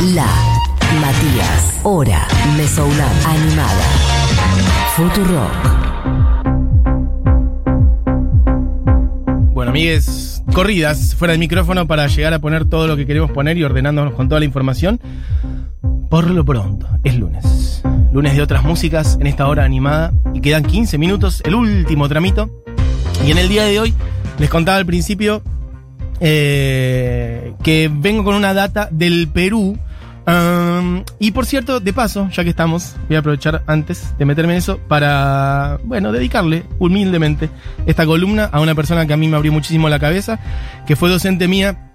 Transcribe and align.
La 0.00 0.28
Matías, 1.00 1.80
Hora, 1.82 2.24
Mesounam, 2.56 3.10
Animada. 3.26 3.82
Futurock. 4.94 5.50
Bueno, 9.52 9.70
amigues, 9.70 10.44
corridas 10.54 11.16
fuera 11.16 11.32
del 11.32 11.40
micrófono 11.40 11.88
para 11.88 12.06
llegar 12.06 12.32
a 12.32 12.38
poner 12.38 12.66
todo 12.66 12.86
lo 12.86 12.96
que 12.96 13.06
queremos 13.06 13.32
poner 13.32 13.58
y 13.58 13.64
ordenándonos 13.64 14.14
con 14.14 14.28
toda 14.28 14.38
la 14.38 14.44
información. 14.44 15.00
Por 16.08 16.30
lo 16.30 16.44
pronto, 16.44 16.86
es 17.02 17.16
lunes. 17.16 17.82
Lunes 18.12 18.36
de 18.36 18.42
otras 18.42 18.62
músicas 18.62 19.18
en 19.20 19.26
esta 19.26 19.48
hora 19.48 19.64
animada 19.64 20.12
y 20.32 20.40
quedan 20.40 20.62
15 20.62 20.96
minutos, 20.98 21.42
el 21.44 21.56
último 21.56 22.08
tramito. 22.08 22.62
Y 23.26 23.32
en 23.32 23.38
el 23.38 23.48
día 23.48 23.64
de 23.64 23.80
hoy 23.80 23.92
les 24.38 24.48
contaba 24.48 24.78
al 24.78 24.86
principio 24.86 25.42
eh, 26.20 27.52
que 27.64 27.90
vengo 27.92 28.22
con 28.22 28.36
una 28.36 28.54
data 28.54 28.88
del 28.92 29.26
Perú. 29.26 29.76
Y 31.18 31.30
por 31.30 31.46
cierto, 31.46 31.80
de 31.80 31.92
paso, 31.92 32.28
ya 32.30 32.44
que 32.44 32.50
estamos, 32.50 32.96
voy 33.08 33.16
a 33.16 33.20
aprovechar 33.20 33.62
antes 33.66 34.14
de 34.18 34.24
meterme 34.24 34.52
en 34.52 34.58
eso 34.58 34.78
para, 34.78 35.78
bueno, 35.84 36.12
dedicarle 36.12 36.64
humildemente 36.78 37.48
esta 37.86 38.04
columna 38.04 38.44
a 38.44 38.60
una 38.60 38.74
persona 38.74 39.06
que 39.06 39.12
a 39.12 39.16
mí 39.16 39.28
me 39.28 39.36
abrió 39.36 39.52
muchísimo 39.52 39.88
la 39.88 39.98
cabeza, 39.98 40.38
que 40.86 40.96
fue 40.96 41.08
docente 41.08 41.48
mía 41.48 41.88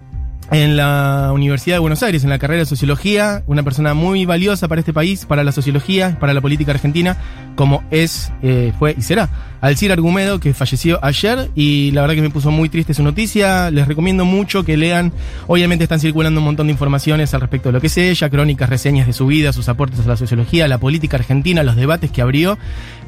en 0.50 0.76
la 0.76 1.30
Universidad 1.32 1.76
de 1.76 1.80
Buenos 1.80 2.02
Aires, 2.02 2.24
en 2.24 2.30
la 2.30 2.38
carrera 2.38 2.60
de 2.60 2.66
Sociología, 2.66 3.42
una 3.46 3.62
persona 3.62 3.94
muy 3.94 4.26
valiosa 4.26 4.68
para 4.68 4.80
este 4.80 4.92
país, 4.92 5.26
para 5.26 5.42
la 5.42 5.52
sociología, 5.52 6.18
para 6.20 6.34
la 6.34 6.40
política 6.40 6.72
argentina, 6.72 7.16
como 7.56 7.82
es, 7.90 8.32
eh, 8.42 8.72
fue 8.78 8.94
y 8.96 9.02
será 9.02 9.28
Alcir 9.64 9.92
Argumedo, 9.92 10.40
que 10.40 10.52
falleció 10.52 11.02
ayer 11.02 11.48
y 11.54 11.90
la 11.92 12.02
verdad 12.02 12.16
que 12.16 12.20
me 12.20 12.28
puso 12.28 12.50
muy 12.50 12.68
triste 12.68 12.92
su 12.92 13.02
noticia. 13.02 13.70
Les 13.70 13.88
recomiendo 13.88 14.26
mucho 14.26 14.62
que 14.62 14.76
lean. 14.76 15.10
Obviamente 15.46 15.84
están 15.84 16.00
circulando 16.00 16.40
un 16.40 16.44
montón 16.44 16.66
de 16.66 16.72
informaciones 16.72 17.32
al 17.32 17.40
respecto 17.40 17.70
de 17.70 17.72
lo 17.72 17.80
que 17.80 17.86
es 17.86 17.96
ella, 17.96 18.28
crónicas, 18.28 18.68
reseñas 18.68 19.06
de 19.06 19.14
su 19.14 19.26
vida, 19.26 19.54
sus 19.54 19.70
aportes 19.70 20.00
a 20.00 20.06
la 20.06 20.18
sociología, 20.18 20.68
la 20.68 20.76
política 20.76 21.16
argentina, 21.16 21.62
los 21.62 21.76
debates 21.76 22.10
que 22.10 22.20
abrió. 22.20 22.58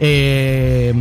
Eh, 0.01 0.95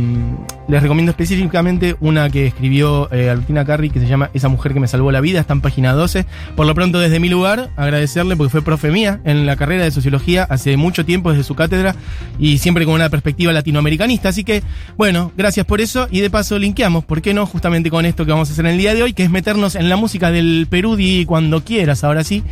les 0.68 0.82
recomiendo 0.82 1.10
específicamente 1.10 1.96
una 2.00 2.28
que 2.28 2.48
escribió 2.48 3.10
eh, 3.10 3.30
Albertina 3.30 3.64
Carri 3.64 3.88
que 3.88 4.00
se 4.00 4.06
llama 4.06 4.30
Esa 4.34 4.48
mujer 4.48 4.74
que 4.74 4.80
me 4.80 4.88
salvó 4.88 5.10
la 5.10 5.22
vida, 5.22 5.40
está 5.40 5.54
en 5.54 5.62
página 5.62 5.94
12. 5.94 6.26
Por 6.54 6.66
lo 6.66 6.74
pronto, 6.74 6.98
desde 6.98 7.18
mi 7.18 7.30
lugar, 7.30 7.70
agradecerle 7.76 8.36
porque 8.36 8.50
fue 8.50 8.60
profe 8.60 8.90
mía 8.90 9.20
en 9.24 9.46
la 9.46 9.56
carrera 9.56 9.84
de 9.84 9.90
sociología 9.90 10.42
hace 10.42 10.76
mucho 10.76 11.06
tiempo 11.06 11.30
desde 11.30 11.44
su 11.44 11.54
cátedra 11.54 11.96
y 12.38 12.58
siempre 12.58 12.84
con 12.84 12.92
una 12.92 13.08
perspectiva 13.08 13.54
latinoamericanista. 13.54 14.28
Así 14.28 14.44
que, 14.44 14.62
bueno, 14.98 15.32
gracias 15.34 15.45
por 15.66 15.80
eso 15.80 16.08
y 16.10 16.20
de 16.20 16.28
paso 16.28 16.58
linkeamos, 16.58 17.04
¿por 17.04 17.22
qué 17.22 17.32
no? 17.32 17.46
Justamente 17.46 17.88
con 17.90 18.04
esto 18.04 18.24
que 18.24 18.32
vamos 18.32 18.48
a 18.48 18.52
hacer 18.52 18.66
en 18.66 18.72
el 18.72 18.78
día 18.78 18.94
de 18.94 19.02
hoy, 19.02 19.12
que 19.12 19.22
es 19.22 19.30
meternos 19.30 19.76
en 19.76 19.88
la 19.88 19.96
música 19.96 20.30
del 20.30 20.66
Perú 20.68 20.96
y 20.98 21.24
cuando 21.24 21.62
quieras, 21.62 22.04
ahora 22.04 22.24
sí. 22.24 22.42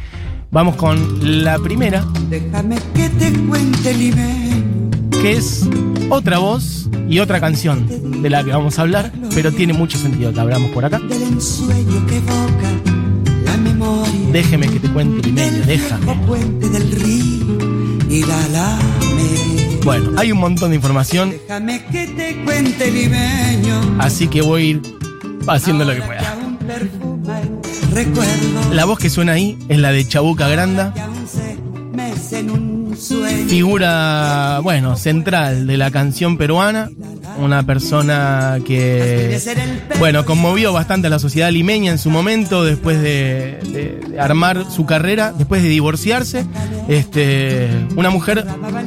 Vamos 0.51 0.77
con 0.77 1.43
la 1.45 1.59
primera. 1.59 2.05
Déjame 2.31 2.77
que 2.95 3.09
te 3.09 3.33
cuente 3.33 3.93
que 5.11 5.33
es 5.33 5.69
otra 6.11 6.39
voz 6.39 6.89
y 7.09 7.19
otra 7.19 7.41
canción 7.41 8.23
de 8.23 8.31
la 8.31 8.45
que 8.45 8.51
vamos 8.51 8.79
a 8.79 8.83
hablar, 8.83 9.13
pero 9.35 9.51
tiene 9.51 9.73
mucho 9.73 9.99
sentido 9.99 10.33
que 10.33 10.39
hablamos 10.41 10.71
por 10.71 10.85
acá. 10.85 11.01
del 11.01 11.23
ensueño 11.23 12.07
que 12.07 12.17
evoca 12.19 12.71
la 13.45 13.57
memoria 13.57 14.13
Déjeme 14.33 14.69
que 14.69 14.79
te 14.79 14.89
cuente, 14.91 15.27
limeño, 15.27 15.65
déjame. 15.67 16.15
puente 16.27 16.69
del 16.69 16.91
río 16.93 17.59
y 18.09 18.21
la 18.25 18.49
lame. 18.49 19.64
Bueno, 19.85 20.13
hay 20.19 20.33
un 20.33 20.39
montón 20.39 20.71
de 20.71 20.77
información, 20.77 21.31
Déjame 21.31 21.85
que 21.87 22.07
te 22.07 22.43
cuente 22.45 22.91
limeño. 22.91 23.97
así 23.99 24.29
que 24.29 24.41
voy 24.41 24.63
a 24.63 24.65
ir 24.65 24.83
haciendo 25.47 25.85
lo 25.85 25.95
que 25.95 26.01
pueda. 26.03 26.37
La 28.73 28.87
voz 28.87 28.99
que 28.99 29.11
suena 29.11 29.33
ahí 29.33 29.59
es 29.69 29.79
la 29.79 29.93
de 29.93 30.07
Chabuca 30.09 30.49
Granda, 30.49 30.95
figura, 33.49 34.61
bueno, 34.63 34.97
central 34.97 35.67
de 35.67 35.77
la 35.77 35.91
canción 35.91 36.39
peruana, 36.39 36.91
una 37.39 37.63
persona 37.65 38.59
que, 38.65 39.39
bueno, 39.99 40.25
conmovió 40.25 40.73
bastante 40.73 41.09
a 41.09 41.11
la 41.11 41.19
sociedad 41.19 41.51
limeña 41.51 41.93
en 41.93 41.99
su 41.99 42.09
momento, 42.11 42.65
después 42.65 43.01
de, 43.03 43.59
de- 43.73 44.01
de 44.09 44.21
armar 44.21 44.65
su 44.71 44.87
carrera, 44.87 45.33
después 45.37 45.63
de 45.63 45.69
divorciarse, 45.69 46.47
este, 46.89 47.69
una 47.97 48.11
mujer 48.11 48.47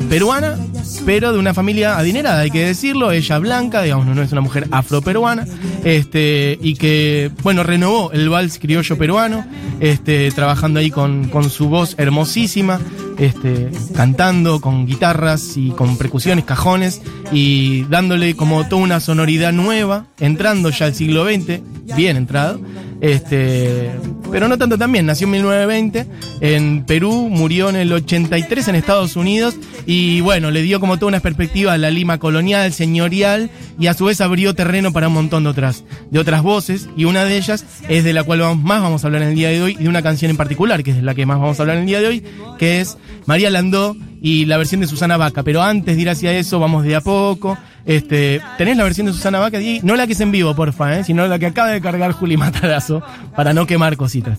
peruana, 0.10 0.58
pero 1.06 1.32
de 1.32 1.40
una 1.40 1.54
familia 1.54 1.98
adinerada, 1.98 2.42
hay 2.42 2.52
que 2.52 2.66
decirlo, 2.66 3.12
ella 3.12 3.40
blanca, 3.40 3.82
digamos, 3.82 4.06
no 4.06 4.22
es 4.22 4.32
una 4.32 4.42
mujer 4.42 4.68
afroperuana, 4.72 5.46
este, 5.84 6.58
y 6.62 6.76
que, 6.76 7.32
bueno, 7.44 7.64
renovó 7.64 8.12
el 8.12 8.30
vals 8.30 8.60
criollo 8.60 8.98
peruano, 8.98 9.46
este, 9.80 10.32
trabajando 10.32 10.80
ahí 10.80 10.92
con, 10.92 11.30
con 11.30 11.50
su 11.50 11.70
voz 11.70 11.96
hermosísima, 11.98 12.80
este, 13.18 13.70
cantando 13.96 14.62
con 14.62 14.86
guitarras 14.86 15.58
y 15.58 15.72
con 15.72 15.98
percusiones, 15.98 16.46
cajones, 16.46 17.02
y 17.32 17.84
dándole 17.86 18.36
como 18.36 18.68
toda 18.68 18.82
una 18.82 19.00
sonoridad 19.00 19.54
nueva, 19.54 20.06
entrando 20.20 20.70
ya 20.70 20.86
al 20.86 20.96
siglo 20.96 21.26
XX, 21.26 21.62
bien 21.96 22.18
entrado, 22.18 22.60
este, 23.02 23.92
pero 24.32 24.48
no 24.48 24.58
tanto 24.58 24.78
también, 24.78 25.06
nació 25.06 25.26
en 25.26 25.32
1920, 25.32 26.06
en 26.42 26.86
Perú, 26.86 27.30
murió 27.30 27.70
en 27.70 27.76
el 27.76 27.92
83 27.94 28.68
en 28.68 28.76
Estados 28.76 29.16
Unidos, 29.16 29.56
y 29.86 30.22
bueno, 30.22 30.52
le 30.52 30.62
dio 30.62 30.80
como 30.80 30.98
toda 30.98 31.10
una 31.10 31.20
perspectiva 31.20 31.74
a 31.74 31.78
la 31.78 31.90
Lima 31.90 32.18
colonial, 32.18 32.74
señorial, 32.74 33.50
y 33.80 33.88
a 33.88 33.94
su 33.94 34.06
vez 34.06 34.22
abrió 34.22 34.54
terreno 34.56 34.92
para 34.92 35.08
un 35.08 35.14
montón 35.14 35.44
de 35.44 35.50
otras, 35.50 35.84
de 36.10 36.20
otras 36.20 36.42
voces, 36.42 36.90
y 36.98 37.06
una 37.06 37.26
de 37.26 37.38
ellas 37.38 37.66
es 37.88 38.04
de 38.04 38.14
la 38.14 38.24
cual 38.24 38.40
más 38.58 38.82
vamos 38.82 39.04
a 39.04 39.08
hablar 39.08 39.22
en 39.22 39.30
el 39.30 39.36
día 39.36 39.50
de 39.50 39.62
hoy, 39.62 39.78
y 39.80 39.84
de 39.84 39.90
una 39.90 40.02
canción 40.02 40.32
en 40.32 40.38
particular, 40.38 40.84
que 40.84 40.92
es 40.92 40.98
de 40.98 41.04
la 41.04 41.16
que 41.16 41.26
más 41.26 41.40
vamos 41.40 41.60
a 41.60 41.64
hablar 41.64 41.78
en 41.78 41.84
el 41.84 41.88
día 41.88 42.00
de 42.00 42.08
hoy, 42.08 42.24
que 42.58 42.82
es 42.82 42.98
María 43.26 43.50
Landó 43.50 43.96
y 44.22 44.46
la 44.46 44.58
versión 44.58 44.82
de 44.82 44.88
Susana 44.88 45.18
Vaca. 45.18 45.44
Pero 45.44 45.62
antes 45.62 45.96
de 45.96 46.02
ir 46.02 46.10
hacia 46.10 46.38
eso, 46.38 46.60
vamos 46.60 46.84
de 46.84 46.96
a 46.96 47.02
poco. 47.02 47.58
Este, 47.88 48.42
¿Tenés 48.58 48.76
la 48.78 48.84
versión 48.84 49.08
de 49.08 49.14
Susana 49.14 49.40
Vaca? 49.40 49.58
Di- 49.60 49.80
No 49.82 49.96
la 49.96 50.06
que 50.06 50.14
es 50.14 50.20
en 50.20 50.32
vivo, 50.32 50.54
porfa, 50.56 51.00
¿eh? 51.00 51.04
sino 51.04 51.26
la 51.26 51.40
que 51.40 51.46
acaba 51.48 51.70
de 51.70 51.80
cargar 51.82 52.12
Juli 52.12 52.36
Matarazo, 52.38 53.02
para 53.36 53.54
no 53.54 53.66
quemar 53.66 53.96
cositas. 53.98 54.38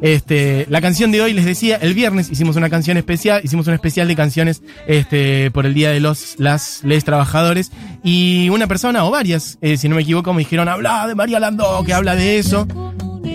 Este, 0.00 0.66
la 0.70 0.80
canción 0.80 1.12
de 1.12 1.20
hoy, 1.20 1.32
les 1.34 1.44
decía, 1.44 1.76
el 1.76 1.92
viernes 1.94 2.30
hicimos 2.30 2.56
una 2.56 2.70
canción 2.70 2.96
especial, 2.96 3.40
hicimos 3.44 3.66
un 3.66 3.74
especial 3.74 4.08
de 4.08 4.16
canciones 4.16 4.62
este, 4.86 5.50
por 5.50 5.66
el 5.66 5.74
Día 5.74 5.90
de 5.90 6.00
los 6.00 6.34
las 6.38 6.82
les 6.84 7.04
trabajadores, 7.04 7.70
y 8.02 8.48
una 8.48 8.66
persona, 8.66 9.04
o 9.04 9.10
varias, 9.10 9.58
eh, 9.60 9.76
si 9.76 9.88
no 9.88 9.96
me 9.96 10.02
equivoco, 10.02 10.32
me 10.32 10.38
dijeron, 10.40 10.68
habla 10.68 11.06
de 11.06 11.14
María 11.14 11.38
Landó, 11.38 11.84
que 11.84 11.92
habla 11.92 12.16
de 12.16 12.38
eso. 12.38 12.66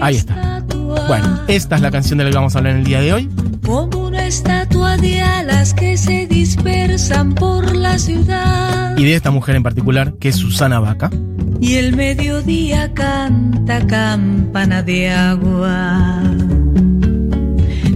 Ahí 0.01 0.15
está. 0.15 0.63
Bueno, 1.07 1.39
esta 1.47 1.75
es 1.75 1.81
la 1.81 1.91
canción 1.91 2.17
de 2.17 2.23
la 2.25 2.31
que 2.31 2.35
vamos 2.35 2.55
a 2.55 2.57
hablar 2.57 2.73
en 2.73 2.79
el 2.79 2.85
día 2.85 2.99
de 3.01 3.13
hoy. 3.13 3.29
Estatua 4.31 4.95
de 4.95 5.19
alas 5.21 5.73
que 5.73 5.97
se 5.97 6.25
dispersan 6.25 7.35
por 7.35 7.75
la 7.75 7.99
ciudad. 7.99 8.97
y 8.97 9.03
de 9.03 9.15
esta 9.15 9.29
mujer 9.29 9.57
en 9.57 9.63
particular, 9.63 10.13
que 10.13 10.29
es 10.29 10.37
Susana 10.37 10.79
Vaca. 10.79 11.11
Y 11.59 11.73
el 11.75 11.97
mediodía 11.97 12.93
canta 12.93 13.85
campana 13.87 14.83
de 14.83 15.09
agua. 15.09 16.23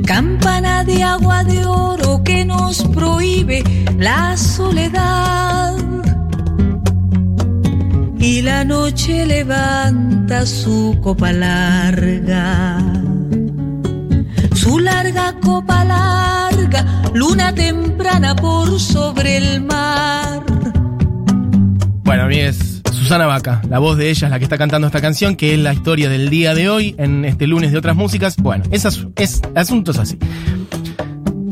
Campana 0.05 0.83
de 0.83 1.03
agua 1.03 1.45
de 1.45 1.65
oro 1.65 2.21
que 2.25 2.43
nos 2.43 2.83
prohíbe 2.83 3.63
la 3.97 4.35
soledad. 4.35 5.77
Y 8.19 8.41
la 8.41 8.65
noche 8.65 9.25
levanta 9.25 10.45
su 10.45 10.97
copa 11.01 11.31
larga. 11.31 13.04
Larga 15.03 15.35
copa 15.41 15.83
larga, 15.83 16.85
luna 17.13 17.53
temprana 17.53 18.33
por 18.33 18.79
sobre 18.79 19.35
el 19.37 19.61
mar. 19.61 20.41
Bueno, 22.05 22.23
a 22.23 22.27
es 22.31 22.81
Susana 22.93 23.25
Vaca, 23.25 23.61
la 23.69 23.79
voz 23.79 23.97
de 23.97 24.09
ella 24.09 24.27
es 24.27 24.31
la 24.31 24.37
que 24.39 24.45
está 24.45 24.57
cantando 24.57 24.87
esta 24.87 25.01
canción, 25.01 25.35
que 25.35 25.53
es 25.53 25.59
la 25.59 25.73
historia 25.73 26.07
del 26.07 26.29
día 26.29 26.55
de 26.55 26.69
hoy, 26.69 26.95
en 26.97 27.25
este 27.25 27.45
lunes 27.45 27.73
de 27.73 27.77
otras 27.77 27.97
músicas. 27.97 28.37
Bueno, 28.37 28.63
es, 28.71 28.85
asu- 28.85 29.11
es 29.17 29.41
asuntos 29.53 29.99
así. 29.99 30.17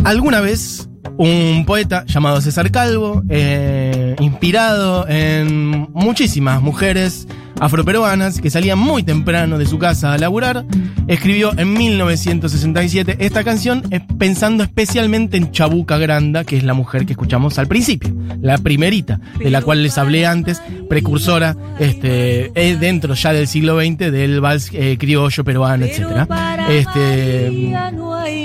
Alguna 0.05 0.39
vez 0.39 0.87
un 1.17 1.65
poeta 1.67 2.05
llamado 2.05 2.39
César 2.39 2.71
Calvo, 2.71 3.23
eh, 3.27 4.02
inspirado 4.19 5.07
en 5.07 5.87
muchísimas 5.93 6.61
mujeres 6.61 7.27
afroperuanas 7.59 8.41
que 8.41 8.49
salían 8.49 8.79
muy 8.79 9.03
temprano 9.03 9.57
de 9.57 9.65
su 9.65 9.77
casa 9.79 10.13
a 10.13 10.17
laburar, 10.17 10.65
escribió 11.07 11.57
en 11.57 11.73
1967 11.73 13.17
esta 13.19 13.43
canción 13.43 13.83
eh, 13.91 14.01
pensando 14.17 14.63
especialmente 14.63 15.37
en 15.37 15.51
Chabuca 15.51 15.97
Granda, 15.97 16.43
que 16.43 16.57
es 16.57 16.63
la 16.63 16.73
mujer 16.73 17.05
que 17.05 17.13
escuchamos 17.13 17.57
al 17.59 17.67
principio, 17.67 18.13
la 18.41 18.57
primerita, 18.57 19.19
de 19.39 19.49
la 19.49 19.61
cual 19.61 19.83
les 19.83 19.97
hablé 19.97 20.25
antes, 20.25 20.61
precursora 20.89 21.55
este, 21.79 22.51
eh, 22.55 22.77
dentro 22.77 23.13
ya 23.13 23.33
del 23.33 23.47
siglo 23.47 23.79
XX 23.79 24.11
del 24.11 24.41
vals 24.41 24.69
eh, 24.73 24.97
criollo 24.97 25.43
peruano, 25.43 25.85
etc. 25.85 26.27
Este, 26.69 27.75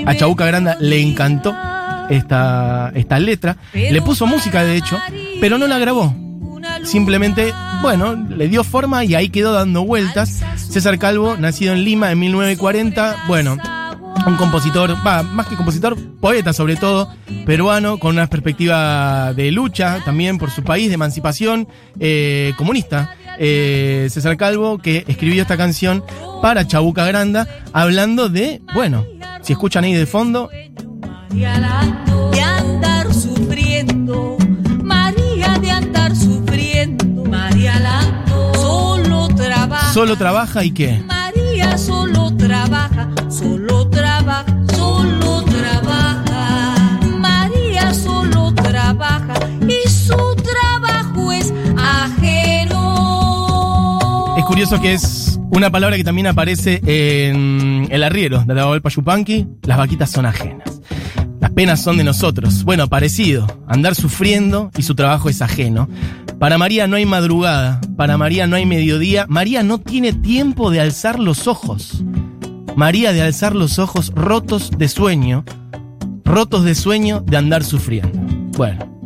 a 0.05 0.15
Chabuca 0.15 0.45
Granda 0.45 0.77
le 0.79 1.01
encantó 1.01 1.53
esta, 2.09 2.91
esta 2.95 3.19
letra, 3.19 3.57
le 3.73 4.01
puso 4.01 4.25
música 4.25 4.63
de 4.63 4.77
hecho, 4.77 4.97
pero 5.39 5.57
no 5.57 5.67
la 5.67 5.79
grabó. 5.79 6.15
Simplemente, 6.83 7.53
bueno, 7.81 8.15
le 8.15 8.47
dio 8.47 8.63
forma 8.63 9.03
y 9.05 9.15
ahí 9.15 9.29
quedó 9.29 9.53
dando 9.53 9.83
vueltas. 9.83 10.41
César 10.55 10.97
Calvo, 10.99 11.37
nacido 11.37 11.73
en 11.73 11.83
Lima 11.83 12.11
en 12.11 12.19
1940, 12.19 13.25
bueno, 13.27 13.57
un 14.25 14.35
compositor, 14.35 14.95
más 15.03 15.47
que 15.47 15.55
compositor, 15.55 15.97
poeta 16.19 16.53
sobre 16.53 16.75
todo, 16.75 17.11
peruano, 17.45 17.97
con 17.97 18.11
una 18.11 18.27
perspectiva 18.27 19.33
de 19.33 19.51
lucha 19.51 20.01
también 20.05 20.37
por 20.37 20.51
su 20.51 20.63
país, 20.63 20.87
de 20.89 20.95
emancipación 20.95 21.67
eh, 21.99 22.53
comunista. 22.57 23.15
Eh, 23.39 24.07
César 24.09 24.35
Calvo, 24.37 24.79
que 24.79 25.05
escribió 25.07 25.41
esta 25.41 25.57
canción 25.57 26.03
para 26.41 26.67
Chabuca 26.67 27.05
Granda, 27.05 27.47
hablando 27.71 28.29
de, 28.29 28.61
bueno, 28.73 29.05
si 29.41 29.53
escuchan 29.53 29.85
ahí 29.85 29.93
de 29.93 30.05
fondo, 30.05 30.49
solo 39.93 40.15
trabaja 40.17 40.63
y 40.63 40.71
qué. 40.71 41.03
María 41.05 41.77
solo 41.77 42.35
trabaja, 42.35 43.09
solo 43.29 43.87
trabaja, 43.89 44.45
solo 44.75 45.43
trabaja. 45.43 46.99
María 47.17 47.93
solo 47.93 48.53
trabaja 48.53 49.33
y 49.67 49.89
su 49.89 50.35
trabajo 50.35 51.31
es 51.31 51.53
ajeno. 51.77 52.85
Es 54.37 54.45
curioso 54.45 54.81
que 54.81 54.93
es 54.93 55.39
una 55.51 55.69
palabra 55.71 55.97
que 55.97 56.03
también 56.03 56.27
aparece 56.27 56.81
en 56.85 57.87
el 57.89 58.03
arriero 58.03 58.43
de 58.45 58.53
la 58.53 58.79
Yupanqui, 58.89 59.47
las 59.63 59.77
vaquitas 59.77 60.11
son 60.11 60.25
ajenas. 60.25 60.78
Las 61.39 61.51
penas 61.51 61.81
son 61.81 61.97
de 61.97 62.03
nosotros. 62.03 62.63
Bueno, 62.63 62.87
parecido. 62.87 63.47
Andar 63.67 63.95
sufriendo 63.95 64.71
y 64.77 64.83
su 64.83 64.95
trabajo 64.95 65.29
es 65.29 65.41
ajeno. 65.41 65.87
Para 66.37 66.57
María 66.57 66.87
no 66.87 66.97
hay 66.97 67.05
madrugada. 67.05 67.79
Para 67.95 68.17
María 68.17 68.47
no 68.47 68.55
hay 68.55 68.65
mediodía. 68.65 69.25
María 69.29 69.63
no 69.63 69.77
tiene 69.79 70.13
tiempo 70.13 70.69
de 70.71 70.81
alzar 70.81 71.19
los 71.19 71.47
ojos. 71.47 72.03
María 72.75 73.13
de 73.13 73.21
alzar 73.21 73.55
los 73.55 73.79
ojos 73.79 74.11
rotos 74.15 74.71
de 74.77 74.87
sueño. 74.89 75.45
Rotos 76.25 76.63
de 76.63 76.75
sueño 76.75 77.21
de 77.25 77.37
andar 77.37 77.63
sufriendo. 77.63 78.19
Bueno, 78.57 78.98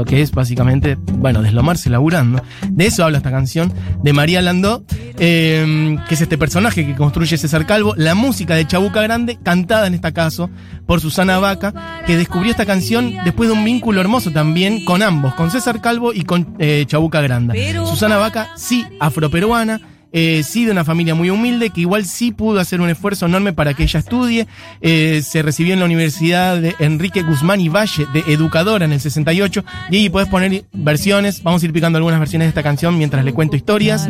lo 0.00 0.06
que 0.06 0.22
es 0.22 0.32
básicamente, 0.32 0.96
bueno, 0.96 1.42
deslomarse 1.42 1.90
laburando. 1.90 2.42
De 2.70 2.86
eso 2.86 3.04
habla 3.04 3.18
esta 3.18 3.30
canción 3.30 3.70
de 4.02 4.14
María 4.14 4.40
Landó, 4.40 4.82
eh, 5.18 5.98
que 6.08 6.14
es 6.14 6.22
este 6.22 6.38
personaje 6.38 6.86
que 6.86 6.96
construye 6.96 7.36
César 7.36 7.66
Calvo. 7.66 7.92
La 7.98 8.14
música 8.14 8.54
de 8.54 8.66
Chabuca 8.66 9.02
Grande, 9.02 9.38
cantada 9.42 9.86
en 9.86 9.92
este 9.92 10.10
caso 10.14 10.48
por 10.86 11.02
Susana 11.02 11.38
Vaca, 11.38 11.74
que 12.06 12.16
descubrió 12.16 12.50
esta 12.50 12.64
canción 12.64 13.12
después 13.26 13.50
de 13.50 13.54
un 13.54 13.62
vínculo 13.62 14.00
hermoso 14.00 14.30
también 14.30 14.86
con 14.86 15.02
ambos, 15.02 15.34
con 15.34 15.50
César 15.50 15.82
Calvo 15.82 16.14
y 16.14 16.22
con 16.22 16.56
eh, 16.58 16.86
Chabuca 16.86 17.20
Grande. 17.20 17.74
Susana 17.84 18.16
Vaca, 18.16 18.48
sí, 18.56 18.86
afroperuana. 19.00 19.82
Eh, 20.12 20.42
sí 20.44 20.64
de 20.64 20.72
una 20.72 20.84
familia 20.84 21.14
muy 21.14 21.30
humilde, 21.30 21.70
que 21.70 21.82
igual 21.82 22.04
sí 22.04 22.32
pudo 22.32 22.60
hacer 22.60 22.80
un 22.80 22.88
esfuerzo 22.88 23.26
enorme 23.26 23.52
para 23.52 23.74
que 23.74 23.84
ella 23.84 24.00
estudie. 24.00 24.46
Eh, 24.80 25.22
se 25.24 25.42
recibió 25.42 25.74
en 25.74 25.80
la 25.80 25.86
Universidad 25.86 26.60
de 26.60 26.74
Enrique 26.78 27.22
Guzmán 27.22 27.60
y 27.60 27.68
Valle 27.68 28.06
de 28.12 28.20
educadora 28.32 28.84
en 28.84 28.92
el 28.92 29.00
68. 29.00 29.64
Y 29.90 29.96
ahí 29.96 30.08
puedes 30.08 30.28
poner 30.28 30.64
versiones. 30.72 31.42
Vamos 31.42 31.62
a 31.62 31.66
ir 31.66 31.72
picando 31.72 31.98
algunas 31.98 32.18
versiones 32.18 32.46
de 32.46 32.50
esta 32.50 32.62
canción 32.62 32.98
mientras 32.98 33.24
le 33.24 33.32
cuento 33.32 33.56
historias. 33.56 34.08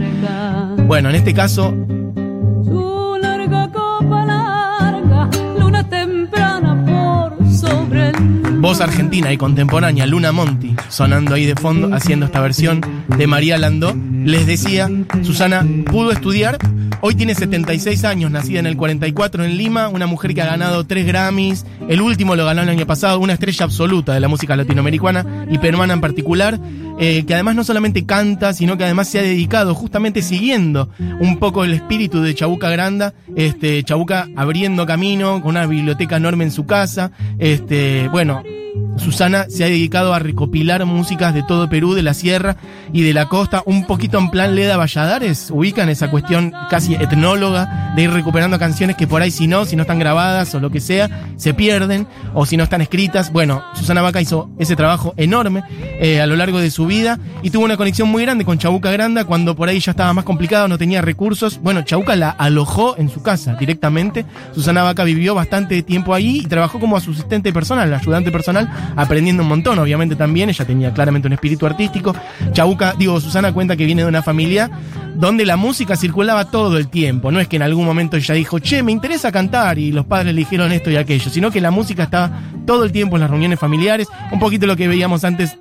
Bueno, 0.87 1.11
en 1.11 1.17
este 1.17 1.35
caso, 1.35 1.75
voz 8.61 8.81
argentina 8.83 9.33
y 9.33 9.39
contemporánea, 9.39 10.07
Luna 10.07 10.33
Monti, 10.33 10.77
sonando 10.89 11.35
ahí 11.35 11.47
de 11.47 11.55
fondo, 11.55 11.95
haciendo 11.95 12.27
esta 12.27 12.41
versión 12.41 12.81
de 13.09 13.27
María 13.27 13.57
Landó. 13.57 13.97
Les 14.25 14.47
decía, 14.47 14.91
Susana 15.23 15.67
pudo 15.87 16.13
estudiar, 16.13 16.59
hoy 17.01 17.15
tiene 17.15 17.35
76 17.35 18.05
años, 18.05 18.31
nacida 18.31 18.59
en 18.59 18.67
el 18.67 18.77
44 18.77 19.45
en 19.45 19.57
Lima, 19.57 19.89
una 19.89 20.07
mujer 20.07 20.35
que 20.35 20.43
ha 20.43 20.47
ganado 20.47 20.85
tres 20.85 21.07
Grammys, 21.07 21.65
el 21.89 22.01
último 22.01 22.37
lo 22.37 22.45
ganó 22.45 22.63
el 22.63 22.69
año 22.69 22.87
pasado, 22.87 23.19
una 23.21 23.33
estrella 23.33 23.65
absoluta 23.65 24.15
de 24.15 24.21
la 24.21 24.29
música 24.29 24.57
latinoamericana 24.57 25.47
y 25.51 25.59
peruana 25.59 25.95
en 25.95 26.01
particular, 26.01 26.59
eh, 26.99 27.25
que 27.27 27.35
además 27.35 27.57
no 27.57 27.65
solamente 27.65 28.05
canta, 28.05 28.53
sino 28.53 28.77
que 28.77 28.85
además 28.85 29.09
se 29.09 29.19
ha 29.19 29.23
dedicado 29.23 29.75
justamente 29.75 30.23
siguiendo 30.23 30.91
un 31.21 31.39
poco 31.39 31.65
el 31.65 31.73
espíritu 31.73 32.21
de 32.21 32.35
Chabuca 32.35 32.71
Granda, 32.71 33.15
este, 33.37 33.83
Chabuca 33.85 34.29
abriendo 34.37 34.87
camino, 34.87 35.41
con 35.41 35.51
una 35.51 35.67
biblioteca 35.67 36.17
enorme 36.17 36.45
en 36.45 36.51
su 36.51 36.67
casa, 36.67 37.13
este, 37.39 38.09
bueno, 38.09 38.43
Susana 38.97 39.47
se 39.49 39.65
ha 39.65 39.69
dedicado 39.69 40.13
a 40.13 40.19
recopilar 40.19 40.85
músicas 40.85 41.35
de 41.35 41.43
todo 41.43 41.69
Perú, 41.69 41.95
de 41.95 42.03
la 42.03 42.15
sierra 42.15 42.57
y 42.93 43.03
de 43.03 43.15
la 43.15 43.29
costa, 43.29 43.63
un 43.67 43.87
poquito 43.87 44.19
en 44.19 44.31
plan 44.31 44.55
Leda 44.55 44.77
Valladares, 44.77 45.51
ubican 45.51 45.89
esa 45.89 46.11
cuestión 46.11 46.53
casi 46.69 46.95
etnóloga 46.95 47.93
de 47.97 48.03
ir 48.03 48.11
recuperando 48.11 48.59
canciones 48.59 48.97
que 48.97 49.07
por 49.07 49.23
ahí 49.23 49.31
si 49.31 49.47
no, 49.47 49.65
si 49.65 49.77
no 49.77 49.83
están 49.83 49.99
grabadas 49.99 50.55
o 50.55 50.61
lo 50.61 50.71
que 50.71 50.81
sea, 50.81 51.33
se 51.37 51.55
pierden 51.55 52.07
o 52.35 52.47
si 52.47 52.57
no 52.57 52.65
están 52.65 52.81
escritas. 52.81 53.33
Bueno, 53.33 53.63
Susana 53.75 54.03
Vaca 54.03 54.21
hizo 54.21 54.51
ese 54.59 54.77
trabajo 54.77 55.15
enorme 55.17 55.63
eh, 56.01 56.21
a 56.21 56.27
lo 56.27 56.37
largo 56.37 56.61
de 56.61 56.71
su 56.71 56.87
vida 56.87 57.19
y 57.43 57.51
tuvo 57.51 57.65
una 57.65 57.77
conexión 57.77 58.09
muy 58.09 58.23
grande 58.23 58.45
con 58.45 58.59
Chabuca 58.59 58.91
Granda 58.91 59.25
cuando 59.25 59.57
por 59.57 59.69
ahí 59.69 59.81
ya 59.81 59.93
estaba 59.93 60.13
más 60.13 60.25
complicado, 60.25 60.69
no 60.69 60.79
tenía 60.79 61.03
recursos. 61.03 61.61
Bueno, 61.63 61.83
Chabuca 61.83 62.17
la 62.17 62.31
alojó 62.31 62.97
en 62.99 63.09
su 63.09 63.23
casa 63.23 63.55
directamente. 63.55 64.25
Susana 64.55 64.83
Vaca 64.83 65.05
vivió 65.05 65.35
bastante 65.35 65.83
tiempo 65.83 66.15
ahí 66.15 66.41
y 66.45 66.47
trabajó 66.47 66.81
como 66.81 66.97
asistente 66.97 67.53
personal, 67.53 67.93
ayudante 67.93 68.31
personal, 68.31 68.71
aprendiendo 68.97 69.43
un 69.43 69.49
montón, 69.49 69.79
obviamente 69.79 70.17
también. 70.17 70.49
Ella 70.49 70.65
tenía 70.65 70.93
claramente 70.93 71.27
un 71.29 71.33
espíritu 71.33 71.67
artístico. 71.67 72.15
Chabuca, 72.53 72.95
digo, 72.99 73.21
Susana 73.21 73.53
cuenta 73.53 73.77
que 73.77 73.87
viene 73.87 74.03
de 74.03 74.09
una 74.09 74.23
familia 74.23 74.71
donde 75.15 75.45
la 75.45 75.57
música 75.57 75.97
circulaba 75.97 76.47
todo 76.47 76.79
el 76.79 76.89
tiempo. 76.89 77.31
No 77.31 77.41
es 77.41 77.49
que 77.49 77.57
en 77.57 77.63
algún 77.63 77.85
momento 77.85 78.17
ella 78.17 78.35
dijo, 78.35 78.59
che, 78.59 78.83
me 78.83 78.93
interesa 78.93 79.31
cantar 79.31 79.79
y 79.79 79.93
los 79.93 80.07
padres 80.07 80.35
le 80.35 80.41
dijeron 80.41 80.73
esto 80.73 80.91
y 80.91 80.97
aquello, 80.97 81.31
sino 81.31 81.51
que 81.51 81.61
la 81.61 81.71
música 81.71 82.05
estaba 82.05 82.41
todo 82.67 82.85
el 82.85 82.93
tiempo 82.93 83.17
en 83.17 83.21
las 83.23 83.31
reuniones 83.31 83.59
familiares. 83.59 84.09
Un 84.33 84.39
poquito 84.39 84.67
lo 84.67 84.77
que 84.77 84.89
veíamos 84.89 85.25
antes 85.25 85.59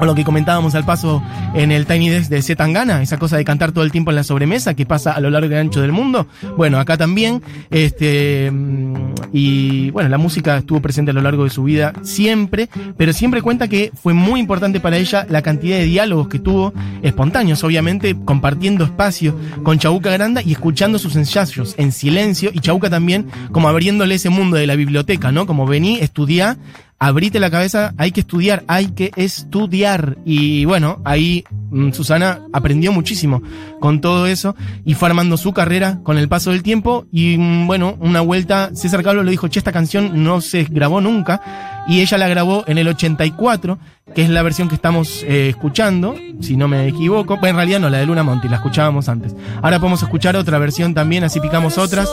o 0.00 0.06
lo 0.06 0.14
que 0.14 0.24
comentábamos 0.24 0.74
al 0.74 0.84
paso 0.84 1.22
en 1.54 1.70
el 1.70 1.86
Tiny 1.86 2.08
Desk 2.08 2.30
de 2.30 2.42
Zetangana, 2.42 3.02
esa 3.02 3.18
cosa 3.18 3.36
de 3.36 3.44
cantar 3.44 3.72
todo 3.72 3.84
el 3.84 3.92
tiempo 3.92 4.10
en 4.10 4.16
la 4.16 4.24
sobremesa 4.24 4.74
que 4.74 4.86
pasa 4.86 5.12
a 5.12 5.20
lo 5.20 5.30
largo 5.30 5.52
y 5.52 5.56
ancho 5.56 5.82
del 5.82 5.92
mundo. 5.92 6.26
Bueno, 6.56 6.78
acá 6.78 6.96
también, 6.96 7.42
este, 7.70 8.50
mm, 8.50 9.12
y 9.32 9.90
bueno, 9.90 10.08
la 10.08 10.18
música 10.18 10.58
estuvo 10.58 10.80
presente 10.80 11.10
a 11.10 11.14
lo 11.14 11.22
largo 11.22 11.44
de 11.44 11.50
su 11.50 11.62
vida 11.64 11.92
siempre, 12.02 12.68
pero 12.96 13.12
siempre 13.12 13.42
cuenta 13.42 13.68
que 13.68 13.92
fue 13.94 14.14
muy 14.14 14.40
importante 14.40 14.80
para 14.80 14.96
ella 14.96 15.26
la 15.28 15.42
cantidad 15.42 15.76
de 15.76 15.84
diálogos 15.84 16.28
que 16.28 16.38
tuvo, 16.38 16.72
espontáneos, 17.02 17.62
obviamente, 17.64 18.16
compartiendo 18.24 18.84
espacio 18.84 19.36
con 19.62 19.78
Chabuca 19.78 20.10
Granda 20.10 20.42
y 20.42 20.52
escuchando 20.52 20.98
sus 20.98 21.16
ensayos 21.16 21.74
en 21.76 21.92
silencio, 21.92 22.50
y 22.52 22.60
Chabuca 22.60 22.88
también 22.88 23.26
como 23.52 23.68
abriéndole 23.68 24.14
ese 24.14 24.30
mundo 24.30 24.56
de 24.56 24.66
la 24.66 24.76
biblioteca, 24.76 25.32
¿no? 25.32 25.46
Como 25.46 25.66
vení, 25.66 25.98
estudiá, 26.00 26.56
abrite 27.00 27.40
la 27.40 27.50
cabeza, 27.50 27.94
hay 27.96 28.12
que 28.12 28.20
estudiar, 28.20 28.62
hay 28.68 28.88
que 28.88 29.10
estudiar. 29.16 30.18
Y 30.24 30.66
bueno, 30.66 31.00
ahí 31.04 31.44
mm, 31.70 31.92
Susana 31.92 32.42
aprendió 32.52 32.92
muchísimo 32.92 33.42
con 33.80 34.02
todo 34.02 34.26
eso 34.26 34.54
y 34.84 34.94
fue 34.94 35.08
armando 35.08 35.38
su 35.38 35.52
carrera 35.52 36.00
con 36.04 36.18
el 36.18 36.28
paso 36.28 36.50
del 36.50 36.62
tiempo. 36.62 37.06
Y 37.10 37.38
mm, 37.38 37.66
bueno, 37.66 37.96
una 38.00 38.20
vuelta, 38.20 38.70
César 38.74 39.02
Carlos 39.02 39.24
le 39.24 39.30
dijo, 39.30 39.48
che, 39.48 39.58
esta 39.58 39.72
canción 39.72 40.22
no 40.22 40.42
se 40.42 40.64
grabó 40.64 41.00
nunca. 41.00 41.82
Y 41.88 42.00
ella 42.02 42.18
la 42.18 42.28
grabó 42.28 42.64
en 42.66 42.76
el 42.76 42.86
84, 42.86 43.78
que 44.14 44.22
es 44.22 44.28
la 44.28 44.42
versión 44.42 44.68
que 44.68 44.74
estamos 44.74 45.24
eh, 45.26 45.48
escuchando, 45.48 46.14
si 46.40 46.56
no 46.56 46.68
me 46.68 46.86
equivoco. 46.86 47.38
En 47.42 47.56
realidad 47.56 47.80
no, 47.80 47.88
la 47.88 47.98
de 47.98 48.06
Luna 48.06 48.22
Monti, 48.22 48.48
la 48.48 48.56
escuchábamos 48.56 49.08
antes. 49.08 49.34
Ahora 49.62 49.80
podemos 49.80 50.02
escuchar 50.02 50.36
otra 50.36 50.58
versión 50.58 50.92
también, 50.92 51.24
así 51.24 51.40
picamos 51.40 51.78
otras. 51.78 52.08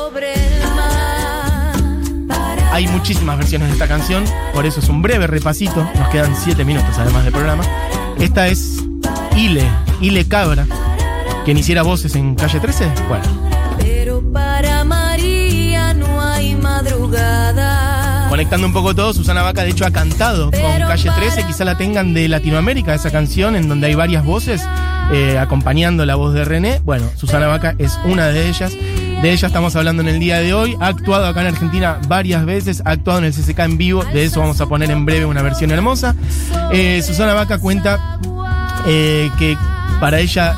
Hay 2.77 2.85
muchísimas 2.85 3.39
versiones 3.39 3.69
de 3.69 3.73
esta 3.73 3.87
canción, 3.87 4.23
por 4.53 4.67
eso 4.67 4.81
es 4.81 4.87
un 4.87 5.01
breve 5.01 5.25
repasito. 5.25 5.89
Nos 5.95 6.09
quedan 6.09 6.35
7 6.35 6.63
minutos 6.63 6.95
además 6.99 7.23
del 7.23 7.33
programa. 7.33 7.63
Esta 8.19 8.49
es 8.49 8.83
Ile, 9.35 9.63
Ile 9.99 10.27
Cabra, 10.27 10.67
quien 11.43 11.57
hiciera 11.57 11.81
voces 11.81 12.13
en 12.13 12.35
calle 12.35 12.59
13. 12.59 12.87
Bueno, 13.09 13.23
pero 13.79 14.21
para 14.31 14.83
María 14.83 15.95
no 15.95 16.21
hay 16.21 16.53
madrugada. 16.53 18.27
conectando 18.29 18.67
un 18.67 18.73
poco 18.73 18.93
todo, 18.93 19.11
Susana 19.11 19.41
Vaca 19.41 19.63
de 19.63 19.71
hecho 19.71 19.83
ha 19.83 19.89
cantado 19.89 20.51
con 20.51 20.61
calle 20.61 21.09
13. 21.09 21.47
Quizá 21.47 21.65
la 21.65 21.79
tengan 21.79 22.13
de 22.13 22.27
Latinoamérica, 22.27 22.93
esa 22.93 23.09
canción 23.09 23.55
en 23.55 23.67
donde 23.67 23.87
hay 23.87 23.95
varias 23.95 24.23
voces 24.23 24.61
eh, 25.11 25.39
acompañando 25.39 26.05
la 26.05 26.13
voz 26.13 26.35
de 26.35 26.45
René. 26.45 26.79
Bueno, 26.83 27.09
Susana 27.15 27.47
Vaca 27.47 27.73
es 27.79 27.97
una 28.05 28.27
de 28.27 28.49
ellas. 28.49 28.71
De 29.21 29.33
ella 29.33 29.47
estamos 29.47 29.75
hablando 29.75 30.03
en 30.03 30.09
el 30.09 30.19
día 30.19 30.39
de 30.39 30.53
hoy. 30.53 30.77
Ha 30.79 30.87
actuado 30.87 31.25
acá 31.25 31.41
en 31.41 31.47
Argentina 31.47 31.99
varias 32.07 32.45
veces, 32.45 32.83
ha 32.85 32.91
actuado 32.91 33.19
en 33.19 33.25
el 33.25 33.33
CCK 33.33 33.59
en 33.59 33.77
vivo. 33.77 34.03
De 34.05 34.23
eso 34.23 34.39
vamos 34.39 34.61
a 34.61 34.67
poner 34.67 34.91
en 34.91 35.05
breve 35.05 35.25
una 35.25 35.41
versión 35.41 35.71
hermosa. 35.71 36.15
Eh, 36.71 37.01
Susana 37.01 37.33
Vaca 37.33 37.57
cuenta 37.57 38.19
eh, 38.85 39.31
que 39.39 39.57
para 39.99 40.19
ella 40.19 40.55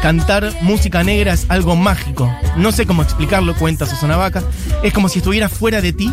cantar 0.00 0.52
música 0.62 1.04
negra 1.04 1.34
es 1.34 1.46
algo 1.50 1.76
mágico. 1.76 2.32
No 2.56 2.72
sé 2.72 2.86
cómo 2.86 3.02
explicarlo, 3.02 3.54
cuenta 3.54 3.84
Susana 3.84 4.16
Vaca. 4.16 4.42
Es 4.82 4.94
como 4.94 5.10
si 5.10 5.18
estuvieras 5.18 5.52
fuera 5.52 5.82
de 5.82 5.92
ti, 5.92 6.10